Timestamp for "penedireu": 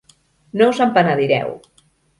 0.97-1.57